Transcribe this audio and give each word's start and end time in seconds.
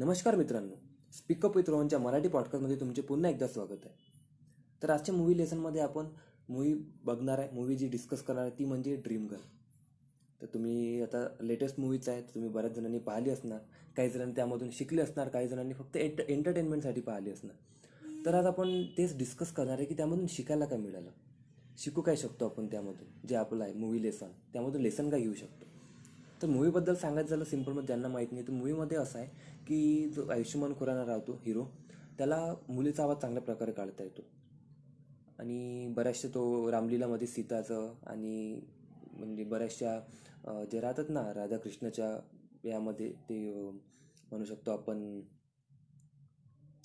नमस्कार 0.00 0.36
मित्रांनो. 0.36 0.74
Speak up 1.12 1.56
with 1.56 1.68
रोहनच्या 1.68 1.98
मराठी 1.98 2.28
पॉडकास्टमध्ये 2.28 2.80
तुमचे 2.80 3.02
पुन्हा 3.02 3.30
एकदा 3.30 3.46
स्वागत 3.48 3.84
आहे. 3.84 3.94
तर 4.82 4.90
आजच्या 4.90 5.14
मूवी 5.14 5.36
लेसनमध्ये 5.38 5.80
आपण 5.80 6.06
मूवी 6.48 6.72
बघणार 7.04 7.38
आहे. 7.38 7.48
मूवी 7.52 7.76
जी 7.76 7.88
डिस्कस 7.88 8.22
करणार 8.22 8.44
आहे 8.44 8.58
ती 8.58 8.64
म्हणजे 8.64 8.96
ड्रीम 8.96 9.26
गर्ल 9.26 9.40
तर 10.42 10.46
तुम्ही 10.46 11.02
आता 11.02 11.26
लेटेस्ट 11.42 11.80
मूवीच 11.80 12.08
आहे 12.08 12.22
तुम्ही 12.22 12.50
बऱ्याच 12.50 12.72
जणांनी 12.72 12.98
पाहिली 12.98 13.30
असणार. 13.30 13.58
काही 13.96 14.10
जणांनी 14.10 14.34
त्यामधून 14.36 14.70
शिकले 14.70 15.02
असणार 15.02 15.28
काही 15.28 15.48
जणांनी 15.48 15.74
फक्त 15.74 15.96
एंट 15.96 16.20
एंटरटेनमेंटसाठी 16.20 17.00
पाहिली 17.00 17.30
असणार. 17.30 17.56
तर 18.26 18.34
आज 18.34 18.46
आपण 18.46 18.82
तेच 18.98 19.16
डिस्कस 19.18 19.52
करणार 19.52 19.78
आहे 19.78 19.84
की 19.84 19.94
त्यामधून 19.94 20.26
शिकायला 20.26 20.64
काय 20.64 20.78
मिळालं. 20.78 21.10
शिकू 21.78 22.00
काय 22.00 22.16
शकतो 22.16 22.44
आपण 22.44 22.66
त्यामधून? 22.66 23.26
जे 23.28 23.36
आपलं 23.36 23.64
आहे 23.64 23.72
मूवी 23.72 24.02
लेसन 24.02 24.32
त्यामधून 24.52 24.80
लेसन 24.80 25.10
काय 25.10 25.20
घेऊ 25.20 25.34
शकतो? 25.34 25.69
तर 26.40 26.46
मूवीबद्दल 26.46 26.94
सांगायचं 26.94 27.30
झालं 27.30 27.44
सिम्पलमध्ये 27.44 27.86
ज्यांना 27.86 28.08
माहीत 28.08 28.32
नाही 28.32 28.46
तर 28.46 28.52
मूवीमध्ये 28.52 28.98
असं 28.98 29.18
आहे 29.18 29.26
की 29.66 30.08
जो 30.14 30.26
आयुष्यमान 30.30 30.74
खुराना 30.78 31.04
राहतो 31.06 31.40
हिरो 31.44 31.64
त्याला 32.18 32.38
मुलीचा 32.68 33.02
आवाज 33.02 33.16
चांगल्या 33.16 33.42
प्रकारे 33.42 33.72
काढता 33.72 34.04
येतो. 34.04 34.22
आणि 35.38 35.92
बऱ्याचशा 35.96 36.28
तो 36.28 36.70
रामलीलामध्ये 36.70 37.26
सीताचं 37.26 37.92
आणि 38.06 38.60
म्हणजे 39.12 39.44
बऱ्याचशा 39.44 39.98
जे 40.72 40.80
राहतात 40.80 41.10
ना 41.10 41.22
राधाकृष्णाच्या 41.34 42.08
यामध्ये 42.64 43.10
ते 43.28 43.38
म्हणू 44.30 44.44
शकतो 44.44 44.70
आपण 44.70 45.20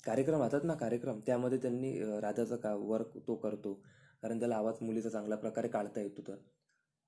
कार्यक्रम 0.06 0.40
राहतात 0.40 0.64
ना 0.64 0.74
कार्यक्रम 0.74 1.20
त्यामध्ये 1.26 1.58
त्यांनी 1.58 1.98
राधाचा 2.20 2.56
का 2.56 2.74
वर्क 2.74 3.16
तो 3.26 3.34
करतो. 3.34 3.72
कारण 4.22 4.38
त्याला 4.38 4.56
आवाज 4.56 4.74
मुलीचा 4.80 5.08
चांगल्या 5.08 5.38
प्रकारे 5.38 5.68
काढता 5.68 6.00
येतो 6.00 6.22
तर. 6.28 6.36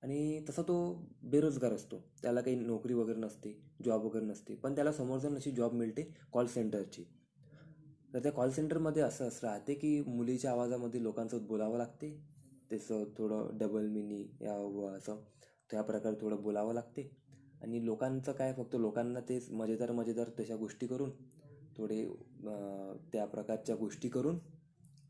आणि 0.02 0.40
तसा 0.48 0.62
तो 0.62 0.74
बेरोजगार 1.22 1.72
असतो. 1.72 2.02
त्याला 2.22 2.40
काही 2.40 2.56
नोकरी 2.56 2.94
वगैरे 2.94 3.18
नसते 3.20 3.52
जॉब 3.84 4.04
वगैरे 4.04 4.24
नसते. 4.26 4.54
पण 4.54 4.74
त्याला 4.74 4.92
समोर 4.92 5.18
जाऊन 5.18 5.36
अशी 5.36 5.50
जॉब 5.50 5.72
मिळते 5.74 6.02
कॉल 6.32 6.46
सेंटरची 6.46 7.04
तर 8.14 8.18
त्या 8.22 8.32
कॉल 8.32 8.50
सेंटरमध्ये 8.50 9.02
असं 9.02 9.28
असं 9.28 9.46
राहते 9.46 9.74
की 9.74 10.00
मुलीच्या 10.06 10.50
आवाजामध्ये 10.50 11.02
लोकांसोबत 11.02 11.46
बोलावं 11.46 11.78
लागते. 11.78 12.10
त्याचं 12.70 13.04
थोडं 13.18 13.56
डबल 13.58 13.86
मिनी 13.88 14.22
या 14.42 14.56
व 14.56 14.86
असं 14.88 15.20
त्या 15.70 15.82
प्रकारे 15.82 16.16
थोडं 16.20 16.42
बोलावं 16.42 16.74
लागते. 16.74 17.08
आणि 17.62 17.84
लोकांचं 17.84 18.32
काय 18.32 18.52
फक्त 18.52 18.74
लोकांना 18.76 19.20
ते 19.20 19.38
मजेदार 19.52 19.92
मजेदार 19.92 20.28
तशा 20.38 20.56
गोष्टी 20.56 20.86
करून 20.86 21.10
थोडे 21.76 22.04
त्या 23.12 23.24
प्रकारच्या 23.26 23.76
गोष्टी 23.76 24.08
करून 24.08 24.38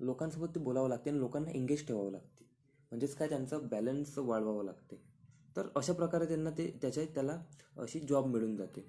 लोकांसोबत 0.01 0.55
ते 0.55 0.61
बोलावं 0.61 0.89
लागते 0.89 1.11
आणि 1.11 1.19
लोकांना 1.19 1.51
एंगेज 1.51 1.87
ठेवावं 1.87 2.11
लागते. 2.13 2.48
म्हणजेच 2.93 3.15
काय 3.15 3.29
त्यांचं 3.29 3.67
बॅलन्स 3.69 4.17
वाढवावं 4.19 4.65
लागते. 4.65 5.01
तर 5.57 5.69
अशा 5.77 5.93
प्रकारे 5.93 6.27
त्यांना 6.27 6.51
ते 6.51 6.71
त्याच्या 6.83 7.05
त्याला 7.05 7.39
अशी 7.77 8.01
जॉब 8.01 8.27
मिळून 8.27 8.57
जाते. 8.57 8.85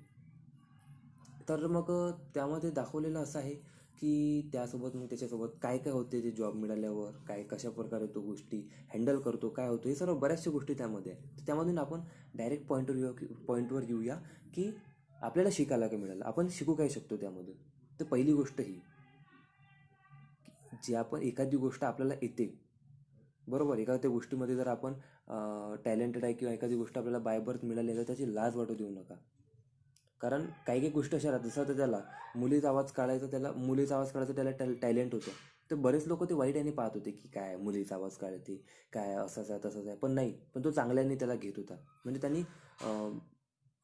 तर 1.49 1.65
मग 1.67 1.91
त्यामध्ये 2.33 2.69
दाखवलेलं 2.71 3.19
असं 3.19 3.39
आहे 3.39 3.53
की 3.97 4.49
त्यासोबत 4.53 4.95
मग 4.95 5.05
त्याच्यासोबत 5.05 5.55
काय 5.61 5.77
काय 5.77 5.93
होते 5.93 6.21
ते 6.23 6.31
जॉब 6.31 6.55
मिळाल्यावर 6.55 7.11
काय 7.27 7.43
कशा 7.43 7.69
प्रकारे 7.69 8.05
तो 8.15 8.21
गोष्टी 8.21 8.61
हँडल 8.93 9.19
करतो 9.19 9.49
काय 9.49 9.67
होतो 9.67 9.89
हे 9.89 9.95
सर्व 9.95 10.17
बऱ्याचशा 10.19 10.51
गोष्टी 10.51 10.73
त्यामध्ये 10.73 11.11
आहेत. 11.11 11.23
तर 11.37 11.45
त्यामधून 11.45 11.77
आपण 11.77 12.01
डायरेक्ट 12.35 12.65
पॉईंटवर 12.67 12.95
येऊ 12.95 13.33
पॉईंटवर 13.47 13.83
येऊया 13.83 14.15
की 14.53 14.69
आपल्याला 15.15 15.49
शिकायला 15.53 15.87
काय 15.87 15.99
मिळालं. 15.99 16.23
आपण 16.25 16.47
शिकू 16.51 16.73
काय 16.73 16.89
शकतो 16.89 17.17
त्यामधून? 17.17 17.55
तर 17.99 18.05
पहिली 18.05 18.33
गोष्ट 18.33 18.61
ही 18.61 18.79
जी 20.83 20.93
आपण 20.95 21.21
एखादी 21.21 21.57
गोष्ट 21.57 21.83
आपल्याला 21.83 22.13
येते 22.21 22.45
बरोबर 23.49 23.79
एखाद्या 23.79 24.11
गोष्टीमध्ये 24.11 24.55
जर 24.55 24.67
आपण 24.67 24.93
टॅलेंटेड 25.85 26.23
आहे 26.23 26.33
किंवा 26.33 26.53
एखादी 26.53 26.75
गोष्ट 26.75 26.97
आपल्याला 26.97 27.19
बाय 27.19 27.39
बर्थ 27.39 27.65
मिळाली 27.65 27.95
तर 27.97 28.03
त्याची 28.07 28.33
लाज 28.35 28.55
वाटू 28.55 28.73
देऊ 28.73 28.89
नका. 28.89 29.15
कारण 30.21 30.45
काही 30.67 30.79
काही 30.79 30.89
गोष्ट 30.91 31.15
अशा 31.15 31.31
राहतात 31.31 31.49
जसं 31.49 31.67
तर 31.67 31.77
त्याला 31.77 32.01
मुलीचा 32.35 32.69
आवाज 32.69 32.91
काढायचा 32.91 33.27
त्याला 33.31 33.51
मुलीचा 33.51 33.95
आवाज 33.95 34.11
काढायचा 34.11 34.33
त्याला 34.35 34.51
टॅल 34.59 34.73
टॅलेंट 34.81 35.13
होतं. 35.13 35.31
तर 35.71 35.75
बरेच 35.75 36.07
लोक 36.07 36.23
ते 36.29 36.33
वाईट 36.33 36.55
याने 36.55 36.71
पाहत 36.71 36.91
होते 36.93 37.11
की 37.11 37.27
काय 37.33 37.55
मुलीचा 37.57 37.95
आवाज 37.95 38.15
काढते 38.17 38.55
काय 38.93 39.13
असंच 39.15 39.51
आहे 39.51 39.59
तसंच 39.65 39.87
आहे. 39.87 39.95
पण 39.97 40.11
नाही 40.11 40.33
पण 40.55 40.63
तो 40.63 40.71
चांगल्याने 40.71 41.15
त्याला 41.15 41.35
घेत 41.35 41.57
होता. 41.57 41.75
म्हणजे 42.03 42.21
त्यांनी 42.21 42.41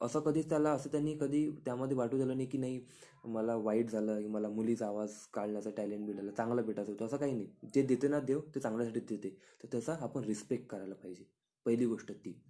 असं 0.02 0.20
कधीच 0.20 0.50
त्याला 0.50 0.72
असं 0.72 0.90
त्यांनी 0.92 1.14
कधी 1.18 1.50
त्यामध्ये 1.66 1.98
वाटू 1.98 2.18
दिलं 2.18 2.36
नाही 2.38 2.48
की 2.48 2.58
नाही 2.58 2.80
मला 3.26 3.56
वाईट 3.56 3.90
झालं 3.90 4.28
मला 4.30 4.50
मुलीचा 4.50 4.88
आवाज 4.88 5.12
काढण्याचं 5.34 5.72
टॅलेंट 5.78 6.06
मिळालं 6.06 6.32
चांगलं 6.32 6.62
भेटायचं 6.62 6.92
होतं 6.92 7.06
असं 7.06 7.18
काही 7.18 7.34
नाही. 7.34 7.48
जे 7.74 7.82
देते 7.82 8.08
ना 8.08 8.20
देव 8.20 8.40
ते 8.56 8.60
चांगल्यासाठी 8.60 9.00
देते. 9.00 9.30
तर 9.64 9.68
त्याचा 9.72 9.96
आपण 10.02 10.24
रिस्पेक्ट 10.24 10.68
करायला 10.68 10.96
पाहिजे. 10.96 11.24
पहिली 11.66 11.86
गोष्ट 11.86 12.12
ती. 12.12 12.42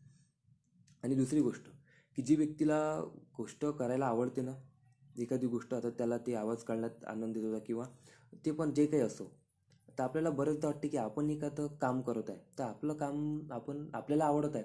आणि 1.03 1.15
दुसरी 1.15 1.41
गोष्ट 1.41 1.67
की 2.17 2.21
जी 2.21 2.35
व्यक्तीला 2.35 2.79
गोष्ट 3.37 3.65
करायला 3.65 4.05
आवडते 4.05 4.41
ना 4.41 4.53
एखादी 5.15 5.47
गोष्ट 5.47 5.73
आता 5.73 5.89
त्याला 5.89 6.17
ते 6.17 6.33
आवाज 6.33 6.63
काढण्यात 6.63 7.03
आनंद 7.07 7.37
येत 7.37 7.45
होता 7.45 7.59
किंवा 7.59 7.85
ते 8.45 8.51
पण 8.51 8.73
जे 8.73 8.85
काही 8.85 9.01
असो 9.03 9.25
तर 9.97 10.03
आपल्याला 10.03 10.29
बरेचदा 10.29 10.67
वाटते 10.67 10.87
की 10.87 10.97
आपण 10.97 11.29
एखादं 11.29 11.67
काम 11.81 12.01
करत 12.01 12.29
आहे. 12.29 12.39
तर 12.59 12.63
आपलं 12.63 12.93
काम 12.93 13.51
आपण 13.51 13.85
आपल्याला 13.93 14.25
आवडत 14.25 14.55
आहे. 14.55 14.63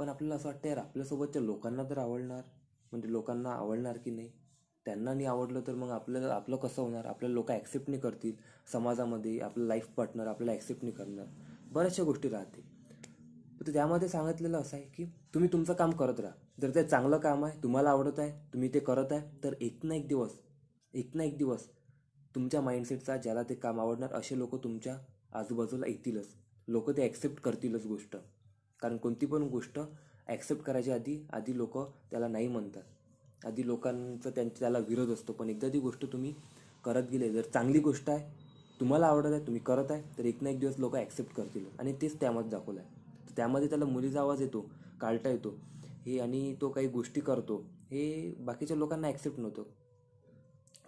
पण 0.00 0.08
आपल्याला 0.08 0.34
असं 0.34 0.48
वाटतं 0.48 0.68
यार 0.68 0.78
आपल्यासोबतच्या 0.78 1.40
लोकांना 1.42 1.82
तर 1.90 1.98
आवडणार. 1.98 2.42
म्हणजे 2.92 3.10
लोकांना 3.12 3.50
आवडणार 3.50 3.96
की 3.96 4.10
नाही? 4.10 4.28
त्यांना 4.86 5.12
नाही 5.14 5.26
आवडलं 5.26 5.60
तर 5.66 5.74
मग 5.74 5.90
आपल्याला 5.90 6.34
आपलं 6.34 6.56
कसं 6.56 6.82
होणार? 6.82 7.04
आपल्याला 7.04 7.34
लोक 7.34 7.50
ॲक्सेप्ट 7.50 7.90
नाही 7.90 8.00
करतील 8.00 8.32
समाजामध्ये. 8.72 9.38
आपलं 9.40 9.66
लाईफ 9.66 9.88
पार्टनर 9.88 10.26
आपल्याला 10.26 10.52
ॲक्सेप्ट 10.52 10.84
नाही 10.84 10.94
करणार. 10.96 11.26
बऱ्याचशा 11.72 12.02
गोष्टी 12.02 12.28
राहते 12.28 12.62
तर 13.60 13.72
त्यामध्ये 13.72 14.08
सांगितलेलं 14.08 14.58
असं 14.58 14.76
आहे 14.76 14.86
की 14.86 15.04
तुम्ही 15.34 15.52
तुमचं 15.52 15.72
काम 15.72 15.90
करत 15.90 16.20
राहा. 16.20 16.32
जर 16.60 16.74
ते 16.74 16.84
चांगलं 16.84 17.18
काम 17.18 17.44
आहे 17.44 17.62
तुम्हाला 17.62 17.90
आवडत 17.90 18.18
आहे 18.18 18.32
तुम्ही 18.52 18.74
ते 18.74 18.80
करत 18.80 19.12
आहे 19.12 19.42
तर 19.44 19.54
एक 19.60 19.84
ना 19.84 19.94
एक 19.94 20.08
दिवस 20.08 20.40
एक 20.94 21.16
ना 21.16 21.24
एक 21.24 21.38
दिवस 21.38 21.68
तुमच्या 22.34 22.60
माइंडसेटचा 22.60 23.16
ज्याला 23.16 23.42
ते 23.42 23.54
काम 23.54 23.80
आवडणार 23.80 24.14
असे 24.14 24.38
लोक 24.38 24.62
तुमच्या 24.64 24.98
आजूबाजूला 25.32 25.86
येतीलच. 25.86 26.34
लोक 26.68 26.90
ते 26.90 27.02
ॲक्सेप्ट 27.02 27.40
करतीलच 27.40 27.86
गोष्ट. 27.86 28.16
कारण 28.82 28.96
कोणती 28.96 29.26
पण 29.26 29.42
गोष्ट 29.48 29.78
ॲक्सेप्ट 30.28 30.62
करायच्या 30.64 30.94
आधी 30.94 31.18
आधी 31.32 31.56
लोक 31.56 31.78
त्याला 32.10 32.28
नाही 32.28 32.48
म्हणतात. 32.48 32.82
आधी 33.46 33.66
लोकांचा 33.66 34.30
त्यांचा 34.30 34.58
त्याला 34.60 34.78
विरोध 34.88 35.10
असतो. 35.10 35.32
पण 35.32 35.50
एकदा 35.50 35.68
ती 35.72 35.78
गोष्ट 35.80 36.04
तुम्ही 36.12 36.34
करत 36.84 37.10
गेले 37.10 37.30
जर 37.32 37.42
चांगली 37.54 37.78
गोष्ट 37.78 38.10
आहे 38.10 38.48
तुम्हाला 38.80 39.06
आवडत 39.06 39.32
आहे 39.32 39.46
तुम्ही 39.46 39.60
करत 39.62 39.90
आहे 39.90 40.02
तर 40.18 40.24
एक 40.24 40.42
ना 40.42 40.50
एक 40.50 40.58
दिवस 40.60 40.78
लोक 40.78 40.96
ॲक्सेप्ट 40.96 41.34
करतील. 41.36 41.64
आणि 41.78 41.92
तेच 42.02 42.20
त्यामध्ये 42.20 42.50
दाखवलं 42.50 42.80
आहे 42.80 43.28
तर 43.28 43.36
त्यामध्ये 43.36 43.68
त्याला 43.68 43.84
मुलीचा 43.84 44.20
आवाज 44.20 44.42
येतो 44.42 44.64
काढता 45.00 45.30
येतो. 45.30 45.54
हे 46.06 46.18
आणि 46.20 46.54
तो 46.60 46.68
काही 46.68 46.88
गोष्टी 46.88 47.20
करतो. 47.20 47.56
हे 47.90 48.34
बाकीच्या 48.40 48.76
लोकांना 48.76 49.08
ॲक्सेप्ट 49.08 49.38
नव्हतं. 49.40 49.62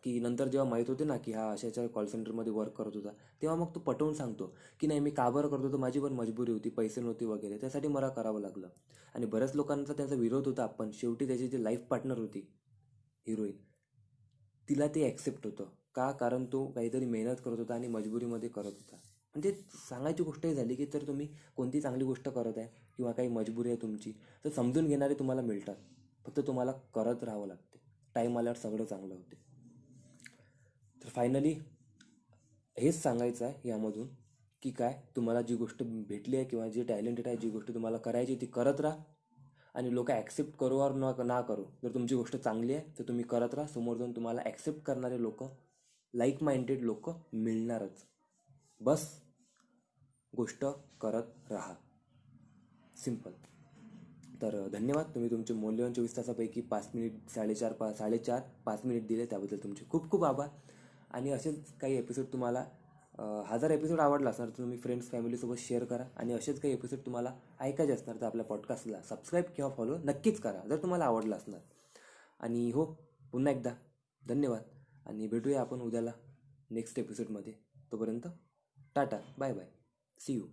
की 0.04 0.18
नंतर 0.20 0.48
जेव्हा 0.48 0.68
माहीत 0.70 0.88
होते 0.88 1.04
ना 1.04 1.16
की 1.16 1.32
हा 1.32 1.50
अशाच्या 1.50 1.86
कॉल 1.88 2.06
सेंटरमध्ये 2.06 2.52
वर्क 2.52 2.72
करत 2.72 2.96
होता 2.96 3.10
तेव्हा 3.42 3.56
मग 3.56 3.74
तो 3.74 3.80
पटवून 3.80 4.14
सांगतो 4.14 4.54
की 4.80 4.86
नाही 4.86 5.00
मी 5.00 5.10
का 5.10 5.28
बरं 5.30 5.48
करत? 5.48 5.60
होतो 5.60 5.78
माझी 5.78 6.00
पण 6.00 6.12
मजबुरी 6.12 6.52
होती 6.52 6.68
पैसे 6.68 7.00
नव्हते 7.00 7.24
वगैरे. 7.24 7.58
त्यासाठी 7.58 7.88
मला 7.88 8.08
करावं 8.08 8.40
लागलं. 8.40 8.68
आणि 9.14 9.26
बऱ्याच 9.26 9.54
लोकांचा 9.56 9.92
त्यांचा 9.92 10.14
विरोध 10.14 10.46
होता. 10.46 10.66
पण 10.66 10.90
शेवटी 10.92 11.26
त्याची 11.26 11.48
जी 11.48 11.62
लाईफ 11.64 11.80
पार्टनर 11.80 12.18
होती 12.18 12.46
हिरोईन 13.26 13.56
तिला 14.68 14.86
ते 14.86 15.04
ॲक्सेप्ट 15.04 15.46
होतं. 15.46 15.64
का? 15.94 16.10
कारण 16.12 16.44
तो 16.44 16.66
काहीतरी 16.66 17.06
मेहनत 17.06 17.36
करत 17.44 17.58
होता 17.58 17.74
आणि 17.74 17.88
मजबुरीमध्ये 17.88 18.48
करत 18.48 18.64
होता. 18.64 18.96
म्हणजे 19.34 19.52
सांगायची 19.88 20.22
गोष्टही 20.22 20.54
झाली 20.54 20.74
की 20.74 20.86
तर 20.94 21.06
तुम्ही 21.06 21.28
कोणती 21.56 21.80
चांगली 21.80 22.04
गोष्ट 22.04 22.28
करत 22.28 22.58
आहे 22.58 22.66
किंवा 22.96 23.12
काही 23.12 23.28
मजबुरी 23.28 23.68
आहे 23.68 23.82
तुमची 23.82 24.12
तर 24.44 24.50
समजून 24.50 24.86
घेणारे 24.86 25.14
तुम्हाला 25.14 25.42
मिळतात. 25.42 25.76
फक्त 26.26 26.40
तुम्हाला 26.46 26.72
करत 26.72 27.24
राहावं 27.24 27.46
लागते. 27.46 27.80
टाईम 28.14 28.38
आल्यावर 28.38 28.56
सगळं 28.56 28.84
चांगलं 28.84 29.14
होते. 29.14 29.51
तर 31.02 31.08
फायनली 31.08 31.54
हेच 32.76 33.02
सांगायचं 33.02 33.44
आहे 33.44 33.68
यामधून 33.68 34.08
की 34.62 34.70
काय 34.70 34.94
तुम्हाला 35.16 35.40
जी 35.42 35.54
गोष्ट 35.56 35.82
भेटली 36.08 36.36
आहे 36.36 36.44
किंवा 36.44 36.68
जी 36.68 36.82
टॅलेंटेड 36.84 37.26
आहे 37.28 37.36
जी 37.36 37.48
गोष्ट 37.50 37.72
तुम्हाला 37.74 37.98
करायची 37.98 38.36
ती 38.40 38.46
करत 38.46 38.80
राहा. 38.80 39.02
आणि 39.74 39.92
लोक 39.94 40.10
ॲक्सेप्ट 40.10 40.56
करू 40.58 40.78
और 40.80 40.92
न 40.94 41.10
ना 41.26 41.40
करू 41.40 41.64
जर 41.82 41.94
तुमची 41.94 42.14
गोष्ट 42.14 42.36
चांगली 42.36 42.74
आहे 42.74 42.98
तर 42.98 43.04
तुम्ही 43.08 43.24
करत 43.24 43.54
राहा. 43.54 43.66
समोर 43.68 43.96
जाऊन 43.96 44.12
तुम्हाला 44.16 44.42
ॲक्सेप्ट 44.46 44.82
करणारे 44.86 45.20
लोक 45.22 45.42
लाईक 46.14 46.42
माइंडेड 46.42 46.82
लोक 46.82 47.08
मिळणारच. 47.32 48.04
बस 48.80 49.06
गोष्ट 50.32 50.64
करत 51.00 51.52
राहा. 51.52 51.74
सिंपल 52.96 53.32
तर 54.42 54.66
धन्यवाद. 54.68 55.06
तुम्ही 55.14 55.30
तुमचे 55.30 55.54
मौल्यवान 55.54 55.92
चोवीस 55.92 56.16
तासापैकी 56.16 56.60
पाच 56.60 56.90
मिनिट 56.94 57.28
साडेचार 57.30 57.72
पा 57.72 57.92
साडेचार 57.94 58.40
पाच 58.66 58.84
मिनिट 58.84 59.06
दिले 59.06 59.26
त्याबद्दल 59.26 59.62
तुमचे 59.62 59.84
खूप 59.90 60.10
खूप 60.10 60.24
आभार. 60.24 60.48
आणि 61.12 61.30
असेच 61.30 61.72
काही 61.80 61.96
एपिसोड 61.98 62.24
तुम्हाला 62.32 62.64
हजार 63.46 63.70
एपिसोड 63.70 64.00
आवडला 64.00 64.30
असणार 64.30 64.48
तर 64.48 64.58
तुम्ही 64.58 64.78
फ्रेंड्स 64.78 65.10
फॅमिलीसोबत 65.10 65.56
शेअर 65.58 65.84
करा. 65.84 66.04
आणि 66.16 66.32
असेच 66.32 66.60
काही 66.60 66.74
एपिसोड 66.74 66.98
तुम्हाला 67.06 67.34
ऐकायचे 67.60 67.92
असणार 67.92 68.16
तर 68.20 68.26
आपल्या 68.26 68.44
पॉडकास्टला 68.44 69.00
सबस्क्राईब 69.02 69.44
किंवा 69.56 69.70
फॉलो 69.70 69.96
नक्कीच 70.04 70.40
करा 70.40 70.66
जर 70.68 70.82
तुम्हाला 70.82 71.04
आवडला 71.04 71.36
असणार. 71.36 71.60
आणि 72.40 72.70
हो 72.70 72.84
पुन्हा 73.32 73.52
एकदा 73.52 73.74
धन्यवाद. 74.22 74.62
आणि 75.06 75.26
भेटूया 75.26 75.60
आपण 75.60 75.80
उद्याला 75.80 76.12
नेक्स्ट 76.70 76.98
एपिसोडमध्ये 76.98 77.52
तोपर्यंत 77.92 78.26
tata 78.94 79.18
bye 79.38 79.52
bye 79.54 79.66
see 80.20 80.34
you 80.34 80.46